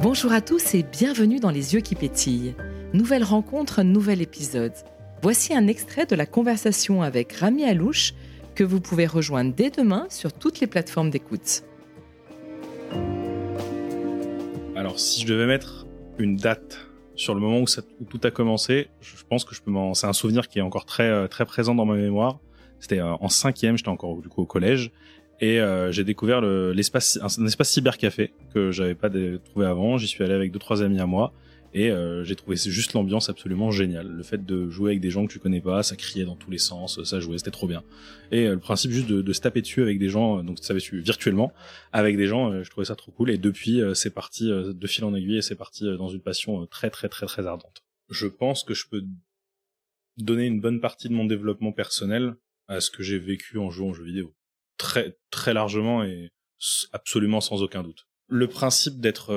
Bonjour 0.00 0.32
à 0.32 0.40
tous 0.40 0.74
et 0.74 0.82
bienvenue 0.82 1.40
dans 1.40 1.50
Les 1.50 1.74
yeux 1.74 1.80
qui 1.80 1.94
pétillent. 1.94 2.54
Nouvelle 2.94 3.22
rencontre, 3.22 3.82
nouvel 3.82 4.22
épisode. 4.22 4.72
Voici 5.20 5.52
un 5.52 5.66
extrait 5.66 6.06
de 6.06 6.16
la 6.16 6.24
conversation 6.24 7.02
avec 7.02 7.34
Rami 7.34 7.64
Alouche 7.64 8.14
que 8.54 8.64
vous 8.64 8.80
pouvez 8.80 9.06
rejoindre 9.06 9.52
dès 9.54 9.68
demain 9.68 10.06
sur 10.08 10.32
toutes 10.32 10.60
les 10.60 10.66
plateformes 10.66 11.10
d'écoute. 11.10 11.64
Alors 14.74 14.98
si 14.98 15.20
je 15.20 15.26
devais 15.26 15.46
mettre 15.46 15.86
une 16.18 16.36
date 16.36 16.88
sur 17.14 17.34
le 17.34 17.40
moment 17.42 17.60
où, 17.60 17.66
tout 18.08 18.20
a 18.22 18.30
commencé, 18.30 18.88
je 19.02 19.22
pense 19.28 19.44
que 19.44 19.54
je 19.54 19.60
peux. 19.60 19.72
C'est 19.92 20.06
un 20.06 20.14
souvenir 20.14 20.48
qui 20.48 20.60
est 20.60 20.62
encore 20.62 20.86
très 20.86 21.10
euh, 21.10 21.28
présent 21.28 21.74
dans 21.74 21.84
ma 21.84 21.96
mémoire. 21.96 22.38
C'était 22.80 23.00
euh, 23.00 23.12
en 23.20 23.28
cinquième, 23.28 23.76
j'étais 23.76 23.90
encore 23.90 24.18
au 24.36 24.46
collège, 24.46 24.92
et 25.40 25.60
euh, 25.60 25.92
j'ai 25.92 26.04
découvert 26.04 26.40
l'espace, 26.40 27.18
un, 27.22 27.46
espace 27.46 27.70
cybercafé 27.70 28.32
que 28.54 28.70
j'avais 28.70 28.94
pas 28.94 29.10
trouvé 29.44 29.66
avant. 29.66 29.98
J'y 29.98 30.06
suis 30.06 30.24
allé 30.24 30.34
avec 30.34 30.52
deux 30.52 30.58
trois 30.58 30.82
amis 30.82 31.00
à 31.00 31.06
moi, 31.06 31.32
et 31.76 31.90
euh, 31.90 32.24
j'ai 32.24 32.36
trouvé 32.36 32.56
juste 32.56 32.94
l'ambiance 32.94 33.28
absolument 33.28 33.70
géniale. 33.70 34.08
Le 34.08 34.22
fait 34.22 34.46
de 34.46 34.70
jouer 34.70 34.92
avec 34.92 35.00
des 35.00 35.10
gens 35.10 35.26
que 35.26 35.32
tu 35.32 35.38
connais 35.38 35.60
pas, 35.60 35.82
ça 35.82 35.94
criait 35.94 36.24
dans 36.24 36.34
tous 36.34 36.50
les 36.50 36.56
sens, 36.56 37.04
ça 37.04 37.20
jouait, 37.20 37.36
c'était 37.36 37.50
trop 37.50 37.66
bien. 37.66 37.84
Et 38.32 38.46
euh, 38.46 38.54
le 38.54 38.60
principe 38.60 38.92
juste 38.92 39.08
de, 39.08 39.20
de, 39.20 39.32
se 39.34 39.42
taper 39.42 39.60
dessus 39.60 39.82
avec 39.82 39.98
des 39.98 40.08
gens, 40.08 40.42
donc 40.42 40.56
ça 40.62 40.74
tu 40.76 41.00
virtuellement, 41.00 41.52
avec 41.92 42.16
des 42.16 42.28
gens, 42.28 42.50
euh, 42.50 42.62
je 42.64 42.70
trouvais 42.70 42.86
ça 42.86 42.96
trop 42.96 43.12
cool. 43.12 43.30
Et 43.30 43.36
depuis, 43.36 43.82
c'est 43.92 44.14
parti 44.14 44.48
de 44.48 44.86
fil 44.86 45.04
en 45.04 45.14
aiguille 45.14 45.36
et 45.36 45.42
c'est 45.42 45.54
parti 45.54 45.84
dans 45.98 46.08
une 46.08 46.22
passion 46.22 46.64
très 46.64 46.88
très 46.88 47.10
très 47.10 47.26
très 47.26 47.46
ardente. 47.46 47.84
Je 48.08 48.26
pense 48.26 48.64
que 48.64 48.72
je 48.72 48.88
peux 48.88 49.02
donner 50.16 50.46
une 50.46 50.62
bonne 50.62 50.80
partie 50.80 51.10
de 51.10 51.14
mon 51.14 51.26
développement 51.26 51.72
personnel 51.72 52.36
à 52.68 52.80
ce 52.80 52.90
que 52.90 53.02
j'ai 53.02 53.18
vécu 53.18 53.58
en 53.58 53.68
jouant 53.68 53.90
aux 53.90 53.94
jeux 53.94 54.04
vidéo. 54.04 54.34
Très 54.76 55.18
très 55.30 55.54
largement 55.54 56.04
et 56.04 56.30
absolument 56.92 57.40
sans 57.40 57.62
aucun 57.62 57.82
doute. 57.82 58.06
Le 58.28 58.48
principe 58.48 59.00
d'être 59.00 59.32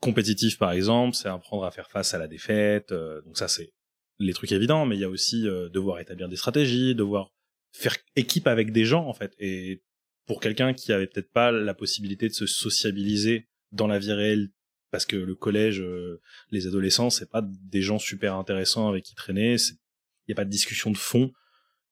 compétitif 0.00 0.58
par 0.58 0.72
exemple, 0.72 1.16
c'est 1.16 1.28
apprendre 1.28 1.64
à 1.64 1.70
faire 1.70 1.90
face 1.90 2.14
à 2.14 2.18
la 2.18 2.28
défaite. 2.28 2.92
Euh, 2.92 3.20
donc 3.22 3.36
ça 3.36 3.48
c'est 3.48 3.72
les 4.18 4.32
trucs 4.32 4.52
évidents, 4.52 4.86
mais 4.86 4.96
il 4.96 5.00
y 5.00 5.04
a 5.04 5.08
aussi 5.08 5.46
euh, 5.46 5.68
devoir 5.68 6.00
établir 6.00 6.28
des 6.28 6.36
stratégies, 6.36 6.94
devoir 6.94 7.32
faire 7.72 7.96
équipe 8.16 8.46
avec 8.46 8.72
des 8.72 8.84
gens 8.84 9.06
en 9.06 9.12
fait. 9.12 9.34
Et 9.38 9.82
pour 10.26 10.40
quelqu'un 10.40 10.74
qui 10.74 10.92
avait 10.92 11.06
peut-être 11.06 11.32
pas 11.32 11.52
la 11.52 11.74
possibilité 11.74 12.28
de 12.28 12.34
se 12.34 12.46
sociabiliser 12.46 13.48
dans 13.72 13.86
la 13.86 13.98
vie 13.98 14.12
réelle, 14.12 14.50
parce 14.90 15.04
que 15.04 15.16
le 15.16 15.34
collège, 15.34 15.80
euh, 15.80 16.20
les 16.50 16.66
adolescents, 16.66 17.10
c'est 17.10 17.30
pas 17.30 17.42
des 17.44 17.82
gens 17.82 17.98
super 17.98 18.34
intéressants 18.34 18.88
avec 18.88 19.04
qui 19.04 19.14
traîner. 19.14 19.56
Il 19.56 20.30
y 20.30 20.32
a 20.32 20.34
pas 20.34 20.44
de 20.44 20.50
discussion 20.50 20.90
de 20.90 20.96
fond. 20.96 21.32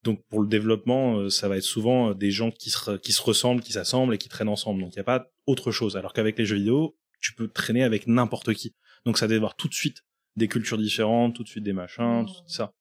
Donc 0.02 0.25
pour 0.28 0.41
le 0.41 0.47
développement, 0.47 1.28
ça 1.30 1.48
va 1.48 1.56
être 1.56 1.64
souvent 1.64 2.14
des 2.14 2.30
gens 2.30 2.50
qui 2.50 2.70
se, 2.70 2.97
qui 2.98 3.12
se 3.12 3.22
ressemblent, 3.22 3.61
qui 3.61 3.72
s'assemblent 3.72 4.14
et 4.14 4.19
qui 4.19 4.28
traînent 4.28 4.48
ensemble. 4.48 4.80
Donc 4.80 4.92
il 4.94 4.98
n'y 4.98 5.00
a 5.00 5.05
pas 5.05 5.30
autre 5.47 5.72
chose. 5.72 5.97
Alors 5.97 6.12
qu'avec 6.12 6.39
les 6.39 6.47
jeux 6.47 6.56
vidéo, 6.56 6.97
tu 7.20 7.34
peux 7.34 7.48
traîner 7.48 7.83
avec 7.83 8.06
n'importe 8.06 8.55
qui. 8.55 8.74
Donc 9.05 9.19
ça 9.19 9.27
avoir 9.27 9.56
tout 9.56 9.69
de 9.69 9.74
suite 9.74 10.05
des 10.36 10.48
cultures 10.48 10.78
différentes, 10.78 11.34
tout 11.34 11.42
de 11.42 11.48
suite 11.48 11.64
des 11.64 11.72
machins, 11.72 12.27
tout 12.27 12.34
ça. 12.47 12.72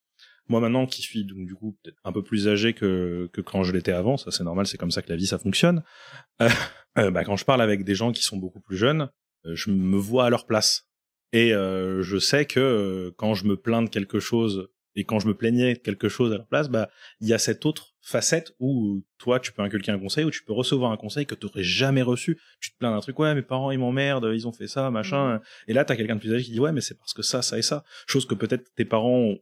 Moi 0.47 0.59
maintenant 0.59 0.86
qui 0.86 1.02
suis 1.02 1.25
donc 1.25 1.47
du 1.47 1.55
coup 1.55 1.77
peut-être 1.81 1.97
un 2.03 2.11
peu 2.11 2.23
plus 2.23 2.47
âgé 2.47 2.73
que, 2.73 3.30
que 3.33 3.41
quand 3.41 3.63
je 3.63 3.71
l'étais 3.71 3.91
avant, 3.91 4.17
ça 4.17 4.30
c'est 4.30 4.43
normal, 4.43 4.67
c'est 4.67 4.77
comme 4.77 4.91
ça 4.91 5.02
que 5.02 5.09
la 5.09 5.16
vie 5.16 5.27
ça 5.27 5.39
fonctionne. 5.39 5.83
Euh, 6.41 6.49
euh, 6.97 7.11
bah, 7.11 7.25
quand 7.25 7.36
je 7.36 7.43
parle 7.43 7.61
avec 7.61 7.83
des 7.83 7.95
gens 7.95 8.13
qui 8.13 8.23
sont 8.23 8.38
beaucoup 8.38 8.61
plus 8.61 8.77
jeunes, 8.77 9.09
euh, 9.45 9.53
je 9.53 9.69
me 9.69 9.97
vois 9.97 10.25
à 10.25 10.30
leur 10.30 10.45
place. 10.45 10.88
Et 11.33 11.49
je 11.49 12.17
sais 12.17 12.45
que 12.45 13.13
quand 13.17 13.33
je 13.33 13.43
me 13.45 13.58
plains 13.58 13.81
de 13.81 13.89
quelque 13.89 14.21
chose 14.21 14.69
et 14.95 15.03
quand 15.03 15.19
je 15.19 15.27
me 15.27 15.33
plaignais 15.33 15.73
de 15.73 15.79
quelque 15.79 16.09
chose 16.09 16.31
à 16.31 16.38
leur 16.38 16.47
place, 16.47 16.69
bah 16.69 16.89
il 17.19 17.27
y 17.27 17.33
a 17.33 17.38
cette 17.38 17.65
autre 17.65 17.95
facette 18.01 18.53
où 18.59 19.03
toi 19.17 19.39
tu 19.39 19.52
peux 19.52 19.61
inculquer 19.61 19.91
un 19.91 19.99
conseil 19.99 20.25
ou 20.25 20.31
tu 20.31 20.43
peux 20.43 20.53
recevoir 20.53 20.91
un 20.91 20.97
conseil 20.97 21.25
que 21.25 21.35
tu 21.35 21.45
aurais 21.47 21.63
jamais 21.63 22.02
reçu. 22.02 22.39
Tu 22.59 22.71
te 22.71 22.77
plains 22.77 22.91
d'un 22.91 23.02
truc 23.02 23.17
ouais 23.19 23.33
mes 23.35 23.41
parents 23.41 23.71
ils 23.71 23.79
m'emmerdent 23.79 24.31
ils 24.33 24.47
ont 24.47 24.53
fait 24.53 24.67
ça 24.67 24.89
machin. 24.91 25.35
Mmh. 25.35 25.41
et 25.67 25.73
là 25.73 25.85
t'as 25.85 25.95
quelqu'un 25.95 26.15
de 26.15 26.19
plus 26.19 26.33
âgé 26.33 26.43
qui 26.43 26.52
dit 26.52 26.59
ouais 26.59 26.71
mais 26.71 26.81
c'est 26.81 26.97
parce 26.97 27.13
que 27.13 27.21
ça 27.21 27.41
ça 27.41 27.57
et 27.57 27.61
ça. 27.61 27.83
Chose 28.07 28.25
que 28.25 28.35
peut-être 28.35 28.73
tes 28.75 28.85
parents 28.85 29.36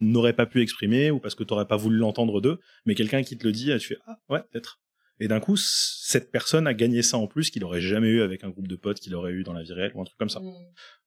n'auraient 0.00 0.32
pas 0.32 0.46
pu 0.46 0.60
exprimer 0.60 1.10
ou 1.10 1.20
parce 1.20 1.34
que 1.34 1.44
t'aurais 1.44 1.66
pas 1.66 1.76
voulu 1.76 1.96
l'entendre 1.96 2.40
d'eux. 2.40 2.58
Mais 2.86 2.94
quelqu'un 2.94 3.22
qui 3.22 3.38
te 3.38 3.46
le 3.46 3.52
dit 3.52 3.70
tu 3.78 3.88
fais 3.88 3.98
ah 4.06 4.18
ouais 4.28 4.40
peut-être 4.50 4.81
et 5.22 5.28
d'un 5.28 5.40
coup 5.40 5.56
cette 5.56 6.30
personne 6.30 6.66
a 6.66 6.74
gagné 6.74 7.02
ça 7.02 7.16
en 7.16 7.26
plus 7.26 7.50
qu'il 7.50 7.64
aurait 7.64 7.80
jamais 7.80 8.08
eu 8.08 8.22
avec 8.22 8.44
un 8.44 8.50
groupe 8.50 8.68
de 8.68 8.76
potes 8.76 9.00
qu'il 9.00 9.14
aurait 9.14 9.32
eu 9.32 9.42
dans 9.44 9.52
la 9.52 9.62
vie 9.62 9.72
réelle 9.72 9.92
ou 9.94 10.00
un 10.00 10.04
truc 10.04 10.18
comme 10.18 10.28
ça 10.28 10.40
mmh. 10.40 10.52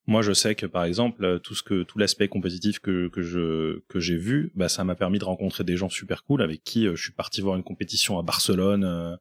Moi, 0.07 0.21
je 0.21 0.33
sais 0.33 0.53
que 0.53 0.67
par 0.67 0.83
exemple, 0.83 1.39
tout 1.39 1.55
ce 1.55 1.63
que 1.63 1.83
tout 1.83 1.97
l'aspect 1.97 2.27
compétitif 2.27 2.79
que 2.79 3.07
que 3.07 3.21
je 3.23 3.79
que 3.87 3.99
j'ai 3.99 4.17
vu, 4.17 4.51
bah 4.55 4.69
ça 4.69 4.83
m'a 4.83 4.95
permis 4.95 5.17
de 5.17 5.25
rencontrer 5.25 5.63
des 5.63 5.77
gens 5.77 5.89
super 5.89 6.23
cool 6.23 6.43
avec 6.43 6.63
qui 6.63 6.85
euh, 6.85 6.95
je 6.95 7.01
suis 7.01 7.11
parti 7.11 7.41
voir 7.41 7.55
une 7.55 7.63
compétition 7.63 8.19
à 8.19 8.21
Barcelone. 8.21 8.83
Euh, 8.83 9.15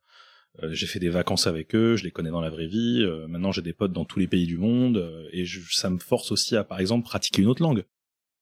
euh, 0.63 0.73
j'ai 0.73 0.87
fait 0.87 0.99
des 0.99 1.09
vacances 1.09 1.47
avec 1.47 1.75
eux, 1.75 1.97
je 1.97 2.05
les 2.05 2.11
connais 2.11 2.31
dans 2.31 2.43
la 2.43 2.51
vraie 2.51 2.67
vie. 2.67 3.05
maintenant, 3.29 3.51
j'ai 3.51 3.63
des 3.63 3.73
potes 3.73 3.93
dans 3.93 4.05
tous 4.05 4.19
les 4.19 4.29
pays 4.29 4.47
du 4.47 4.59
monde 4.59 5.29
et 5.33 5.45
ça 5.71 5.91
me 5.91 5.99
force 5.99 6.31
aussi 6.31 6.55
à, 6.55 6.63
par 6.63 6.79
exemple, 6.79 7.05
pratiquer 7.05 7.43
une 7.43 7.49
autre 7.49 7.63
langue. 7.63 7.85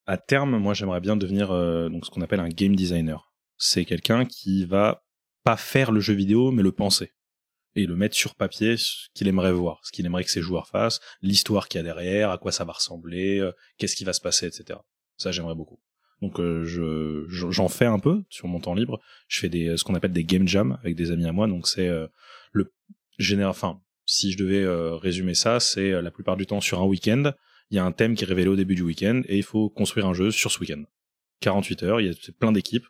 À 0.04 0.18
terme, 0.18 0.58
moi, 0.58 0.74
j'aimerais 0.74 1.00
bien 1.00 1.16
devenir 1.16 1.48
donc 1.90 2.04
ce 2.04 2.10
qu'on 2.10 2.20
appelle 2.20 2.40
un 2.40 2.50
game 2.50 2.76
designer. 2.76 3.32
C'est 3.56 3.86
quelqu'un 3.86 4.26
qui 4.26 4.66
va 4.66 5.04
pas 5.44 5.56
faire 5.56 5.92
le 5.92 6.00
jeu 6.00 6.14
vidéo, 6.14 6.50
mais 6.50 6.62
le 6.62 6.72
penser 6.72 7.12
et 7.74 7.86
le 7.86 7.96
mettre 7.96 8.16
sur 8.16 8.34
papier 8.34 8.76
ce 8.76 9.08
qu'il 9.14 9.28
aimerait 9.28 9.52
voir, 9.52 9.80
ce 9.84 9.92
qu'il 9.92 10.04
aimerait 10.04 10.24
que 10.24 10.30
ses 10.30 10.42
joueurs 10.42 10.66
fassent, 10.66 11.00
l'histoire 11.22 11.68
qu'il 11.68 11.78
y 11.78 11.80
a 11.80 11.84
derrière, 11.84 12.30
à 12.30 12.38
quoi 12.38 12.52
ça 12.52 12.64
va 12.64 12.72
ressembler, 12.72 13.38
euh, 13.38 13.52
qu'est-ce 13.78 13.96
qui 13.96 14.04
va 14.04 14.12
se 14.12 14.20
passer, 14.20 14.46
etc. 14.46 14.78
Ça, 15.16 15.32
j'aimerais 15.32 15.54
beaucoup. 15.54 15.80
Donc 16.20 16.38
euh, 16.38 16.64
je 16.64 17.24
j'en 17.28 17.68
fais 17.68 17.86
un 17.86 17.98
peu 17.98 18.22
sur 18.28 18.46
mon 18.46 18.60
temps 18.60 18.74
libre. 18.74 19.00
Je 19.26 19.40
fais 19.40 19.48
des 19.48 19.76
ce 19.76 19.82
qu'on 19.84 19.94
appelle 19.94 20.12
des 20.12 20.24
game 20.24 20.46
jams 20.46 20.78
avec 20.82 20.94
des 20.94 21.10
amis 21.10 21.26
à 21.26 21.32
moi. 21.32 21.48
Donc 21.48 21.66
c'est 21.66 21.88
euh, 21.88 22.06
le 22.52 22.72
général. 23.18 23.50
Enfin, 23.50 23.80
si 24.04 24.30
je 24.30 24.38
devais 24.38 24.64
résumer 25.00 25.34
ça, 25.34 25.58
c'est 25.58 26.02
la 26.02 26.10
plupart 26.10 26.36
du 26.36 26.46
temps 26.46 26.60
sur 26.60 26.80
un 26.80 26.84
week-end. 26.84 27.32
Il 27.70 27.76
y 27.76 27.78
a 27.78 27.84
un 27.84 27.92
thème 27.92 28.14
qui 28.14 28.24
est 28.24 28.26
révélé 28.26 28.48
au 28.48 28.56
début 28.56 28.74
du 28.74 28.82
week-end 28.82 29.22
et 29.26 29.36
il 29.36 29.42
faut 29.42 29.70
construire 29.70 30.06
un 30.06 30.12
jeu 30.12 30.30
sur 30.30 30.50
ce 30.50 30.58
week-end. 30.60 30.82
48 31.40 31.82
heures. 31.84 32.00
Il 32.00 32.08
y 32.08 32.10
a 32.10 32.32
plein 32.38 32.52
d'équipes 32.52 32.86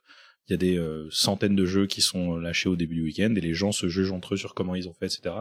il 0.48 0.52
y 0.52 0.54
a 0.54 0.56
des 0.56 0.76
euh, 0.76 1.08
centaines 1.10 1.56
de 1.56 1.66
jeux 1.66 1.86
qui 1.86 2.00
sont 2.00 2.36
lâchés 2.36 2.68
au 2.68 2.76
début 2.76 2.96
du 2.96 3.02
week-end 3.02 3.34
et 3.36 3.40
les 3.40 3.54
gens 3.54 3.72
se 3.72 3.88
jugent 3.88 4.12
entre 4.12 4.34
eux 4.34 4.36
sur 4.36 4.54
comment 4.54 4.74
ils 4.74 4.88
ont 4.88 4.94
fait, 4.94 5.06
etc. 5.06 5.34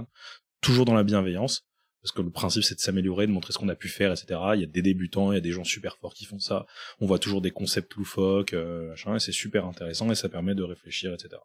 Toujours 0.62 0.86
dans 0.86 0.94
la 0.94 1.04
bienveillance, 1.04 1.66
parce 2.02 2.12
que 2.12 2.22
le 2.22 2.32
principe 2.32 2.64
c'est 2.64 2.76
de 2.76 2.80
s'améliorer, 2.80 3.28
de 3.28 3.32
montrer 3.32 3.54
ce 3.54 3.58
qu'on 3.58 3.70
a 3.70 3.76
pu 3.76 3.88
faire, 3.88 4.12
etc. 4.12 4.40
Il 4.56 4.62
y 4.62 4.64
a 4.64 4.68
des 4.68 4.82
débutants, 4.82 5.32
il 5.32 5.36
y 5.36 5.38
a 5.38 5.42
des 5.42 5.52
gens 5.52 5.64
super 5.64 5.98
forts 5.98 6.14
qui 6.14 6.26
font 6.26 6.40
ça. 6.40 6.66
On 7.00 7.06
voit 7.06 7.20
toujours 7.20 7.42
des 7.42 7.52
concepts 7.52 7.94
loufoques, 7.96 8.54
euh, 8.54 8.90
machin, 8.90 9.16
et 9.16 9.20
c'est 9.20 9.32
super 9.32 9.66
intéressant 9.66 10.12
et 10.12 10.16
ça 10.16 10.30
permet 10.30 10.56
de 10.56 10.64
réfléchir, 10.64 11.14
etc. 11.14 11.38